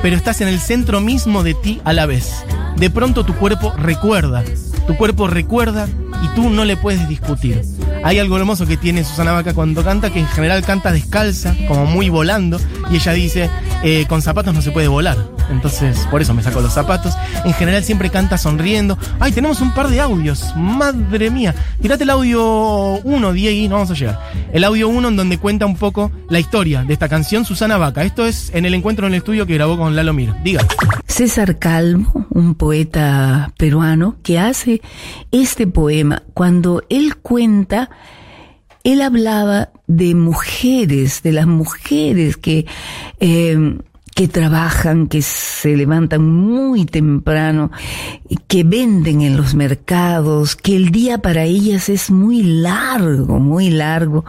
pero 0.00 0.14
estás 0.14 0.40
en 0.42 0.48
el 0.48 0.60
centro 0.60 1.00
mismo 1.00 1.42
de 1.42 1.54
ti 1.54 1.80
a 1.84 1.92
la 1.92 2.06
vez. 2.06 2.44
De 2.76 2.88
pronto 2.88 3.24
tu 3.24 3.34
cuerpo 3.34 3.72
recuerda, 3.76 4.44
tu 4.86 4.96
cuerpo 4.96 5.26
recuerda 5.26 5.88
y 6.22 6.28
tú 6.36 6.50
no 6.50 6.64
le 6.64 6.76
puedes 6.76 7.08
discutir. 7.08 7.62
Hay 8.04 8.18
algo 8.18 8.36
hermoso 8.36 8.66
que 8.66 8.76
tiene 8.76 9.04
Susana 9.04 9.32
Vaca 9.32 9.54
cuando 9.54 9.84
canta, 9.84 10.10
que 10.10 10.18
en 10.18 10.26
general 10.26 10.64
canta 10.64 10.90
descalza, 10.90 11.54
como 11.68 11.86
muy 11.86 12.08
volando, 12.08 12.60
y 12.90 12.96
ella 12.96 13.12
dice, 13.12 13.50
eh, 13.84 14.06
con 14.08 14.22
zapatos 14.22 14.52
no 14.54 14.62
se 14.62 14.72
puede 14.72 14.88
volar. 14.88 15.31
Entonces, 15.50 16.06
por 16.10 16.22
eso 16.22 16.34
me 16.34 16.42
saco 16.42 16.60
los 16.60 16.72
zapatos. 16.72 17.14
En 17.44 17.52
general 17.54 17.84
siempre 17.84 18.10
canta 18.10 18.38
sonriendo. 18.38 18.98
Ay, 19.20 19.32
tenemos 19.32 19.60
un 19.60 19.72
par 19.72 19.88
de 19.88 20.00
audios. 20.00 20.54
Madre 20.56 21.30
mía. 21.30 21.54
Tirate 21.80 22.04
el 22.04 22.10
audio 22.10 23.00
1, 23.02 23.32
Diego, 23.32 23.68
no 23.68 23.74
vamos 23.76 23.90
a 23.90 23.94
llegar. 23.94 24.20
El 24.52 24.64
audio 24.64 24.88
1 24.88 25.08
en 25.08 25.16
donde 25.16 25.38
cuenta 25.38 25.66
un 25.66 25.76
poco 25.76 26.10
la 26.28 26.40
historia 26.40 26.84
de 26.84 26.92
esta 26.92 27.08
canción, 27.08 27.44
Susana 27.44 27.78
Vaca. 27.78 28.04
Esto 28.04 28.26
es 28.26 28.50
en 28.54 28.64
el 28.64 28.74
encuentro 28.74 29.06
en 29.06 29.14
el 29.14 29.18
estudio 29.18 29.46
que 29.46 29.54
grabó 29.54 29.76
con 29.76 29.94
Lalo 29.96 30.12
Mir. 30.12 30.34
Diga. 30.42 30.66
César 31.06 31.58
Calvo, 31.58 32.26
un 32.30 32.54
poeta 32.54 33.52
peruano, 33.58 34.16
que 34.22 34.38
hace 34.38 34.80
este 35.30 35.66
poema. 35.66 36.22
Cuando 36.34 36.82
él 36.88 37.16
cuenta, 37.16 37.90
él 38.84 39.02
hablaba 39.02 39.70
de 39.86 40.14
mujeres, 40.14 41.22
de 41.22 41.32
las 41.32 41.46
mujeres 41.46 42.36
que, 42.36 42.66
eh, 43.20 43.78
que 44.14 44.28
trabajan, 44.28 45.06
que 45.06 45.22
se 45.22 45.76
levantan 45.76 46.24
muy 46.24 46.84
temprano, 46.84 47.70
que 48.46 48.62
venden 48.64 49.22
en 49.22 49.36
los 49.36 49.54
mercados, 49.54 50.54
que 50.54 50.76
el 50.76 50.90
día 50.90 51.18
para 51.18 51.44
ellas 51.44 51.88
es 51.88 52.10
muy 52.10 52.42
largo, 52.42 53.38
muy 53.38 53.70
largo. 53.70 54.24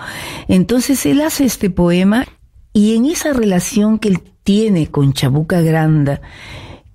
Entonces 0.48 1.06
él 1.06 1.22
hace 1.22 1.46
este 1.46 1.70
poema 1.70 2.26
y 2.72 2.96
en 2.96 3.06
esa 3.06 3.34
relación 3.34 4.00
que 4.00 4.10
él 4.10 4.20
tiene 4.44 4.88
con 4.88 5.14
Chabuca 5.14 5.62
Granda, 5.62 6.22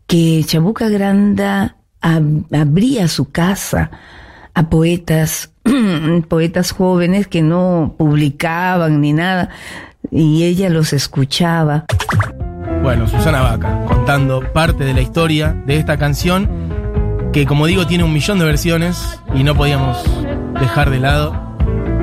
que 0.06 0.42
Chabuca 0.46 0.88
Granda 0.88 1.76
abría 2.00 3.08
su 3.08 3.30
casa 3.30 3.90
a 4.54 4.70
poetas, 4.70 5.52
poetas 6.28 6.72
jóvenes 6.72 7.26
que 7.26 7.42
no 7.42 7.94
publicaban 7.98 9.00
ni 9.00 9.12
nada, 9.12 9.50
y 10.10 10.44
ella 10.44 10.70
los 10.70 10.92
escuchaba. 10.92 11.86
Bueno, 12.88 13.06
Susana 13.06 13.42
Vaca, 13.42 13.84
contando 13.86 14.40
parte 14.40 14.82
de 14.82 14.94
la 14.94 15.02
historia 15.02 15.54
de 15.66 15.76
esta 15.76 15.98
canción, 15.98 16.48
que 17.34 17.44
como 17.44 17.66
digo 17.66 17.86
tiene 17.86 18.02
un 18.02 18.14
millón 18.14 18.38
de 18.38 18.46
versiones 18.46 19.20
y 19.34 19.44
no 19.44 19.54
podíamos 19.54 20.02
dejar 20.58 20.88
de 20.88 20.98
lado 20.98 21.34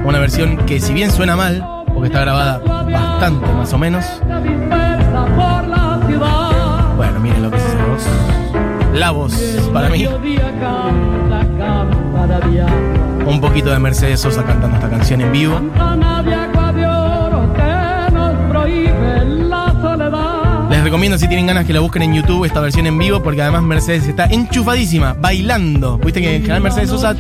una 0.04 0.20
versión 0.20 0.58
que 0.68 0.80
si 0.80 0.94
bien 0.94 1.10
suena 1.10 1.36
mal, 1.36 1.66
porque 1.92 2.10
está 2.10 2.22
grabada 2.22 2.60
bastante 2.60 3.52
más 3.54 3.74
o 3.74 3.80
menos, 3.80 4.06
bueno, 6.96 7.20
miren 7.20 7.42
lo 7.42 7.50
que 7.50 7.58
es 7.58 7.64
esa 7.64 7.84
voz. 7.84 8.08
La 8.94 9.10
voz, 9.10 9.34
para 9.74 9.90
mí. 9.90 10.08
Un 13.26 13.42
poquito 13.42 13.72
de 13.72 13.80
Mercedes 13.80 14.20
Sosa 14.20 14.44
cantando 14.44 14.76
esta 14.76 14.92
canción 14.92 15.22
en 15.22 15.32
vivo. 15.32 15.60
Recomiendo 20.86 21.18
si 21.18 21.28
tienen 21.28 21.48
ganas 21.48 21.66
que 21.66 21.74
la 21.74 21.80
busquen 21.80 22.04
en 22.04 22.14
YouTube 22.14 22.46
esta 22.46 22.60
versión 22.60 22.86
en 22.86 22.96
vivo 23.00 23.24
porque 23.24 23.42
además 23.42 23.64
Mercedes 23.64 24.08
está 24.08 24.26
enchufadísima, 24.26 25.14
bailando. 25.14 25.98
Viste 25.98 26.22
que 26.22 26.36
en 26.36 26.42
general 26.44 26.62
Mercedes 26.62 26.90
Sosa 26.90 27.16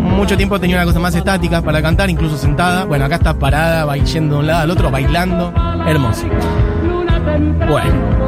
mucho 0.00 0.38
tiempo 0.38 0.58
tenía 0.58 0.76
una 0.76 0.86
cosa 0.86 0.98
más 0.98 1.14
estática 1.14 1.60
para 1.60 1.82
cantar, 1.82 2.08
incluso 2.08 2.38
sentada. 2.38 2.86
Bueno, 2.86 3.04
acá 3.04 3.16
está 3.16 3.38
parada, 3.38 3.94
yendo 3.98 4.36
de 4.36 4.40
un 4.40 4.46
lado 4.46 4.62
al 4.62 4.70
otro, 4.70 4.90
bailando. 4.90 5.52
Hermoso. 5.86 6.26
Bueno 7.68 8.18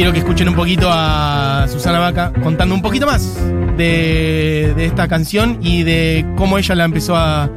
quiero 0.00 0.14
que 0.14 0.20
escuchen 0.20 0.48
un 0.48 0.54
poquito 0.54 0.88
a 0.90 1.66
Susana 1.68 1.98
Vaca 1.98 2.32
contando 2.42 2.74
un 2.74 2.80
poquito 2.80 3.04
más 3.04 3.36
de, 3.76 4.72
esta 4.78 5.08
canción 5.08 5.58
y 5.60 5.82
de 5.82 6.24
cómo 6.36 6.56
ella 6.56 6.74
la 6.74 6.84
empezó 6.84 7.16
a, 7.16 7.50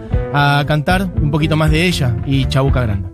cantar, 0.67 1.09
un 1.21 1.31
poquito 1.31 1.55
más 1.55 1.71
de 1.71 1.85
ella 1.85 2.17
y 2.25 2.45
Chabuca 2.47 2.81
Grande. 2.81 3.12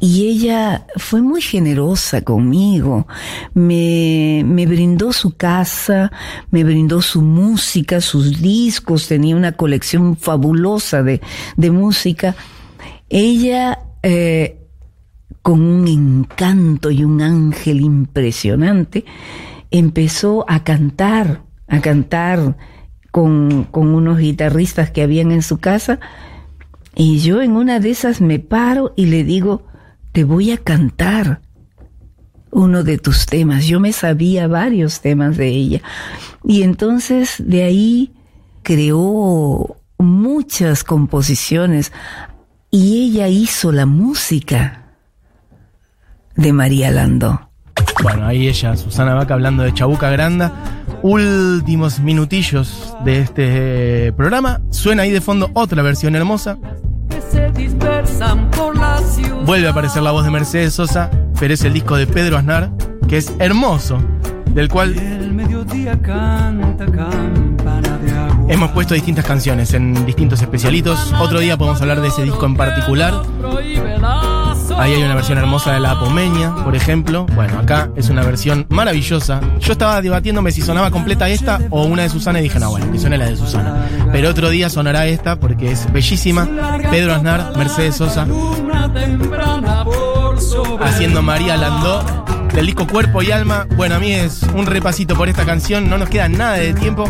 Y 0.00 0.28
ella 0.28 0.86
fue 0.96 1.22
muy 1.22 1.40
generosa 1.42 2.22
conmigo, 2.22 3.08
me, 3.52 4.44
me 4.46 4.64
brindó 4.64 5.12
su 5.12 5.36
casa, 5.36 6.12
me 6.52 6.62
brindó 6.62 7.02
su 7.02 7.20
música, 7.20 8.00
sus 8.00 8.40
discos, 8.40 9.08
tenía 9.08 9.34
una 9.34 9.52
colección 9.52 10.16
fabulosa 10.16 11.02
de, 11.02 11.20
de 11.56 11.70
música. 11.72 12.36
Ella 13.08 13.80
eh, 14.04 14.58
con 15.42 15.62
un 15.62 15.88
encanto 15.88 16.90
y 16.90 17.04
un 17.04 17.22
ángel 17.22 17.80
impresionante, 17.80 19.04
empezó 19.70 20.44
a 20.48 20.62
cantar, 20.62 21.42
a 21.66 21.80
cantar 21.80 22.56
con, 23.10 23.64
con 23.64 23.94
unos 23.94 24.18
guitarristas 24.18 24.90
que 24.90 25.02
habían 25.02 25.32
en 25.32 25.42
su 25.42 25.58
casa, 25.58 26.00
y 26.94 27.20
yo 27.20 27.42
en 27.42 27.52
una 27.52 27.80
de 27.80 27.90
esas 27.90 28.20
me 28.20 28.38
paro 28.40 28.92
y 28.96 29.06
le 29.06 29.24
digo, 29.24 29.62
te 30.18 30.24
voy 30.24 30.50
a 30.50 30.56
cantar 30.56 31.42
uno 32.50 32.82
de 32.82 32.98
tus 32.98 33.26
temas. 33.26 33.68
Yo 33.68 33.78
me 33.78 33.92
sabía 33.92 34.48
varios 34.48 35.00
temas 35.00 35.36
de 35.36 35.46
ella. 35.46 35.80
Y 36.42 36.64
entonces 36.64 37.36
de 37.38 37.62
ahí 37.62 38.12
creó 38.64 39.76
muchas 39.96 40.82
composiciones 40.82 41.92
y 42.72 43.04
ella 43.04 43.28
hizo 43.28 43.70
la 43.70 43.86
música 43.86 44.86
de 46.34 46.52
María 46.52 46.90
Landó. 46.90 47.52
Bueno, 48.02 48.26
ahí 48.26 48.48
ella, 48.48 48.76
Susana 48.76 49.14
Vaca, 49.14 49.34
hablando 49.34 49.62
de 49.62 49.72
Chabuca 49.72 50.10
Granda. 50.10 50.52
Últimos 51.02 52.00
minutillos 52.00 52.92
de 53.04 53.20
este 53.20 54.12
programa. 54.14 54.62
Suena 54.70 55.04
ahí 55.04 55.12
de 55.12 55.20
fondo 55.20 55.48
otra 55.54 55.80
versión 55.82 56.16
hermosa. 56.16 56.58
Vuelve 59.44 59.66
a 59.66 59.70
aparecer 59.70 60.02
la 60.02 60.10
voz 60.10 60.24
de 60.24 60.30
Mercedes 60.30 60.74
Sosa, 60.74 61.10
pero 61.38 61.54
es 61.54 61.64
el 61.64 61.72
disco 61.72 61.96
de 61.96 62.06
Pedro 62.06 62.36
Aznar, 62.36 62.70
que 63.08 63.16
es 63.16 63.32
hermoso, 63.38 63.98
del 64.54 64.68
cual 64.68 64.94
hemos 68.48 68.70
puesto 68.72 68.94
distintas 68.94 69.24
canciones 69.24 69.72
en 69.74 70.06
distintos 70.06 70.40
especialitos. 70.42 71.12
Otro 71.20 71.40
día 71.40 71.56
podemos 71.56 71.80
hablar 71.80 72.00
de 72.00 72.08
ese 72.08 72.22
disco 72.22 72.46
en 72.46 72.56
particular. 72.56 73.14
Ahí 74.78 74.94
hay 74.94 75.02
una 75.02 75.14
versión 75.14 75.38
hermosa 75.38 75.72
de 75.72 75.80
la 75.80 75.92
Apomeña, 75.92 76.54
por 76.64 76.76
ejemplo. 76.76 77.26
Bueno, 77.34 77.58
acá 77.58 77.90
es 77.96 78.10
una 78.10 78.22
versión 78.22 78.66
maravillosa. 78.68 79.40
Yo 79.60 79.72
estaba 79.72 80.00
debatiéndome 80.00 80.52
si 80.52 80.62
sonaba 80.62 80.90
completa 80.90 81.28
esta 81.28 81.60
o 81.70 81.84
una 81.84 82.02
de 82.02 82.08
Susana 82.08 82.38
y 82.40 82.44
dije, 82.44 82.60
no, 82.60 82.70
bueno, 82.70 82.90
que 82.92 82.98
suene 82.98 83.18
la 83.18 83.26
de 83.26 83.36
Susana. 83.36 83.86
Pero 84.12 84.28
otro 84.28 84.50
día 84.50 84.70
sonará 84.70 85.06
esta 85.06 85.40
porque 85.40 85.72
es 85.72 85.90
bellísima. 85.92 86.48
Pedro 86.90 87.14
Aznar, 87.14 87.56
Mercedes 87.56 87.96
Sosa. 87.96 88.26
Haciendo 90.80 91.22
María 91.22 91.56
Landó 91.56 92.02
del 92.54 92.66
disco 92.66 92.86
Cuerpo 92.86 93.22
y 93.22 93.30
Alma. 93.30 93.66
Bueno, 93.76 93.96
a 93.96 93.98
mí 93.98 94.12
es 94.12 94.42
un 94.54 94.66
repasito 94.66 95.14
por 95.14 95.28
esta 95.28 95.44
canción. 95.44 95.88
No 95.88 95.98
nos 95.98 96.08
queda 96.08 96.28
nada 96.28 96.54
de 96.54 96.72
tiempo. 96.74 97.04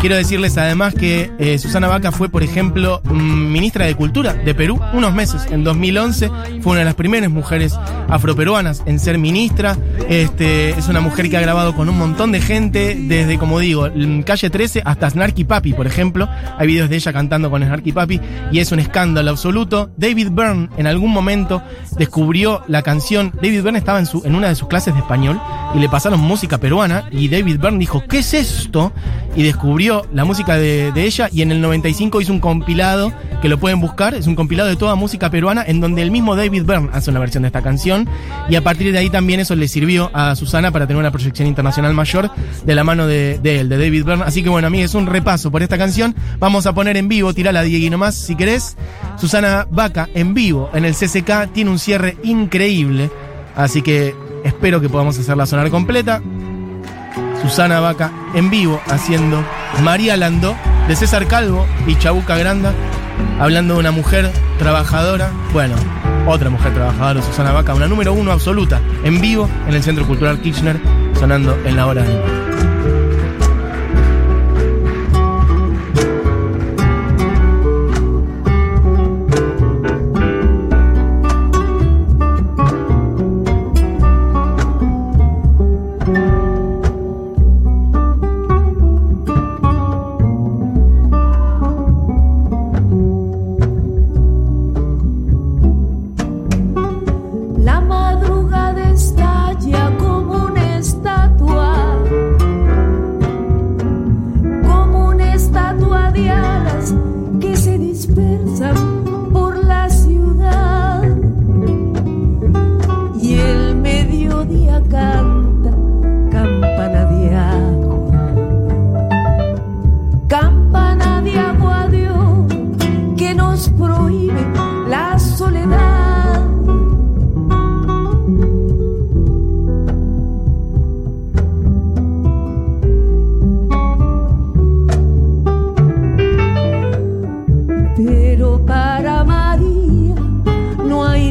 Quiero 0.00 0.16
decirles 0.16 0.56
además 0.56 0.94
que 0.94 1.30
eh, 1.38 1.58
Susana 1.58 1.86
Vaca 1.86 2.10
fue, 2.10 2.30
por 2.30 2.42
ejemplo, 2.42 3.02
mm, 3.04 3.52
ministra 3.52 3.84
de 3.84 3.94
Cultura 3.94 4.32
de 4.32 4.54
Perú 4.54 4.80
unos 4.94 5.12
meses. 5.12 5.46
En 5.50 5.62
2011 5.62 6.30
fue 6.62 6.72
una 6.72 6.78
de 6.78 6.84
las 6.86 6.94
primeras 6.94 7.28
mujeres 7.30 7.78
afroperuanas 8.08 8.82
en 8.86 8.98
ser 8.98 9.18
ministra. 9.18 9.76
Este, 10.08 10.70
es 10.70 10.88
una 10.88 11.00
mujer 11.00 11.28
que 11.28 11.36
ha 11.36 11.42
grabado 11.42 11.74
con 11.76 11.90
un 11.90 11.98
montón 11.98 12.32
de 12.32 12.40
gente, 12.40 12.96
desde, 12.98 13.38
como 13.38 13.58
digo, 13.58 13.88
Calle 14.24 14.48
13 14.48 14.82
hasta 14.86 15.10
Snarky 15.10 15.44
Papi, 15.44 15.74
por 15.74 15.86
ejemplo. 15.86 16.30
Hay 16.56 16.66
videos 16.66 16.88
de 16.88 16.96
ella 16.96 17.12
cantando 17.12 17.50
con 17.50 17.62
Snarky 17.62 17.92
Papi 17.92 18.20
y 18.50 18.60
es 18.60 18.72
un 18.72 18.78
escándalo 18.78 19.30
absoluto. 19.30 19.90
David 19.98 20.28
Byrne 20.30 20.70
en 20.78 20.86
algún 20.86 21.10
momento 21.10 21.62
descubrió 21.98 22.62
la 22.68 22.80
canción. 22.80 23.32
David 23.34 23.64
Byrne 23.64 23.78
estaba 23.78 24.00
en, 24.00 24.34
una 24.34 24.48
de 24.48 24.54
sus 24.54 24.66
clases 24.66 24.94
de 24.94 25.00
español 25.00 25.38
y 25.74 25.78
le 25.78 25.90
pasaron 25.90 26.20
música 26.20 26.56
peruana 26.56 27.04
y 27.10 27.28
David 27.28 27.58
Byrne 27.58 27.78
dijo, 27.78 28.02
¿qué 28.08 28.20
es 28.20 28.32
esto? 28.32 28.92
Y 29.36 29.42
descubrió 29.42 29.89
la 30.12 30.24
música 30.24 30.56
de, 30.56 30.92
ella 30.94 31.28
y 31.32 31.42
en 31.42 31.50
el 31.50 31.60
95 31.60 32.20
hizo 32.20 32.32
un 32.32 32.40
compilado 32.40 33.12
que 33.42 33.48
lo 33.48 33.58
pueden 33.58 33.80
buscar, 33.80 34.14
es 34.14 34.26
un 34.26 34.34
compilado 34.34 34.68
de 34.68 34.76
toda 34.76 34.94
música 34.94 35.30
peruana 35.30 35.64
en 35.66 35.80
donde 35.80 36.02
el 36.02 36.10
mismo 36.10 36.36
David 36.36 36.64
Byrne 36.64 36.90
hace 36.92 37.10
una 37.10 37.18
versión 37.18 37.42
de 37.42 37.48
esta 37.48 37.62
canción 37.62 38.08
y 38.48 38.56
a 38.56 38.62
partir 38.62 38.92
de 38.92 38.98
ahí 38.98 39.10
también 39.10 39.40
eso 39.40 39.56
le 39.56 39.66
sirvió 39.66 40.10
a 40.12 40.36
Susana 40.36 40.70
para 40.70 40.86
tener 40.86 41.00
una 41.00 41.10
proyección 41.10 41.48
internacional 41.48 41.94
mayor 41.94 42.30
de 42.64 42.74
la 42.74 42.84
mano 42.84 43.06
de, 43.06 43.40
él, 43.42 43.68
de 43.68 43.78
David 43.78 44.04
Byrne. 44.04 44.24
Así 44.24 44.42
que 44.42 44.48
bueno, 44.48 44.68
a 44.68 44.70
mí 44.70 44.82
es 44.82 44.94
un 44.94 45.06
repaso 45.06 45.50
por 45.50 45.62
esta 45.62 45.78
canción. 45.78 46.14
Vamos 46.38 46.66
a 46.66 46.74
poner 46.74 46.96
en 46.96 47.08
vivo, 47.08 47.34
tirala 47.34 47.62
Diego 47.62 47.90
nomás 47.90 48.14
si 48.14 48.36
querés. 48.36 48.76
Susana 49.18 49.66
Vaca 49.70 50.08
en 50.14 50.34
vivo 50.34 50.70
en 50.72 50.84
el 50.84 50.94
CCK 50.94 51.52
tiene 51.52 51.70
un 51.70 51.78
cierre 51.78 52.16
increíble, 52.22 53.10
así 53.56 53.82
que 53.82 54.14
espero 54.44 54.80
que 54.80 54.88
podamos 54.88 55.18
hacerla 55.18 55.46
sonar 55.46 55.70
completa. 55.70 56.22
Susana 57.42 57.80
Vaca 57.80 58.12
en 58.34 58.50
vivo 58.50 58.80
haciendo 58.88 59.44
María 59.82 60.16
Landó 60.16 60.56
de 60.88 60.96
César 60.96 61.26
Calvo 61.26 61.66
y 61.86 61.96
Chabuca 61.96 62.36
Granda, 62.36 62.72
hablando 63.38 63.74
de 63.74 63.80
una 63.80 63.90
mujer 63.90 64.30
trabajadora, 64.58 65.30
bueno, 65.52 65.76
otra 66.26 66.50
mujer 66.50 66.74
trabajadora, 66.74 67.22
Susana 67.22 67.52
Vaca, 67.52 67.74
una 67.74 67.88
número 67.88 68.12
uno 68.12 68.32
absoluta, 68.32 68.80
en 69.04 69.20
vivo 69.20 69.48
en 69.68 69.74
el 69.74 69.82
Centro 69.82 70.06
Cultural 70.06 70.40
Kirchner, 70.40 70.80
sonando 71.18 71.56
en 71.64 71.76
la 71.76 71.86
hora 71.86 72.02
de 72.02 72.49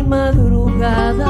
madrugada. 0.09 1.28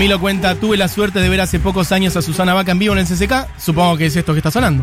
Camilo 0.00 0.18
cuenta, 0.18 0.54
tuve 0.54 0.78
la 0.78 0.88
suerte 0.88 1.20
de 1.20 1.28
ver 1.28 1.42
hace 1.42 1.60
pocos 1.60 1.92
años 1.92 2.16
a 2.16 2.22
Susana 2.22 2.54
Vaca 2.54 2.72
en 2.72 2.78
vivo 2.78 2.94
en 2.94 3.00
el 3.00 3.06
CCK. 3.06 3.58
Supongo 3.58 3.98
que 3.98 4.06
es 4.06 4.16
esto 4.16 4.32
que 4.32 4.38
está 4.38 4.50
sonando. 4.50 4.82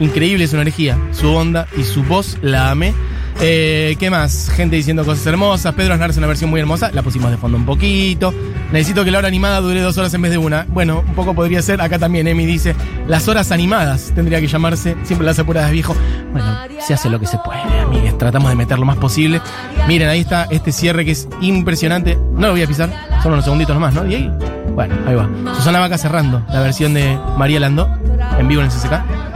Increíble 0.00 0.48
su 0.48 0.56
energía, 0.56 0.98
su 1.12 1.32
onda 1.32 1.68
y 1.78 1.84
su 1.84 2.02
voz, 2.02 2.36
la 2.42 2.72
amé. 2.72 2.92
Eh, 3.40 3.94
¿Qué 4.00 4.10
más? 4.10 4.50
Gente 4.50 4.74
diciendo 4.74 5.04
cosas 5.04 5.24
hermosas. 5.24 5.72
Pedro 5.74 5.94
Aznar 5.94 6.10
es 6.10 6.16
una 6.16 6.26
versión 6.26 6.50
muy 6.50 6.58
hermosa. 6.58 6.90
La 6.92 7.02
pusimos 7.04 7.30
de 7.30 7.36
fondo 7.36 7.56
un 7.56 7.64
poquito. 7.64 8.34
Necesito 8.72 9.04
que 9.04 9.12
la 9.12 9.18
hora 9.18 9.28
animada 9.28 9.60
dure 9.60 9.80
dos 9.80 9.96
horas 9.98 10.12
en 10.14 10.22
vez 10.22 10.32
de 10.32 10.38
una. 10.38 10.66
Bueno, 10.68 11.04
un 11.06 11.14
poco 11.14 11.32
podría 11.32 11.62
ser. 11.62 11.80
Acá 11.80 12.00
también 12.00 12.26
Emi 12.26 12.44
dice, 12.44 12.74
las 13.06 13.28
horas 13.28 13.52
animadas 13.52 14.10
tendría 14.16 14.40
que 14.40 14.48
llamarse. 14.48 14.96
Siempre 15.04 15.26
las 15.26 15.38
apuradas 15.38 15.70
viejo. 15.70 15.94
Bueno, 16.32 16.58
se 16.84 16.92
hace 16.92 17.08
lo 17.08 17.20
que 17.20 17.26
se 17.26 17.38
puede, 17.38 17.60
amigues. 17.82 18.18
Tratamos 18.18 18.50
de 18.50 18.56
meter 18.56 18.80
lo 18.80 18.84
más 18.84 18.96
posible. 18.96 19.40
Miren, 19.86 20.08
ahí 20.08 20.22
está 20.22 20.48
este 20.50 20.72
cierre 20.72 21.04
que 21.04 21.12
es 21.12 21.28
impresionante. 21.40 22.16
No 22.16 22.48
lo 22.48 22.50
voy 22.50 22.62
a 22.62 22.66
pisar. 22.66 22.90
Son 23.22 23.32
unos 23.32 23.44
segunditos 23.44 23.72
nomás, 23.72 23.94
¿no? 23.94 24.04
Y 24.10 24.14
ahí. 24.16 24.55
Bueno, 24.76 24.94
ahí 25.06 25.14
va. 25.14 25.26
Susana 25.54 25.80
Vaca 25.80 25.96
cerrando 25.96 26.42
la 26.52 26.60
versión 26.60 26.92
de 26.92 27.18
María 27.38 27.58
Landó 27.58 27.88
en 28.38 28.46
vivo 28.46 28.60
en 28.60 28.66
el 28.66 28.72
CCK. 28.72 29.35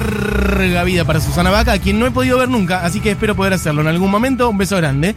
Larga 0.00 0.82
vida 0.82 1.04
para 1.04 1.20
Susana 1.20 1.50
Vaca, 1.50 1.72
a 1.72 1.78
quien 1.78 2.00
no 2.00 2.06
he 2.06 2.10
podido 2.10 2.36
ver 2.36 2.48
nunca, 2.48 2.84
así 2.84 2.98
que 2.98 3.12
espero 3.12 3.36
poder 3.36 3.52
hacerlo 3.52 3.80
en 3.82 3.86
algún 3.86 4.10
momento. 4.10 4.50
Un 4.50 4.58
beso 4.58 4.76
grande. 4.76 5.14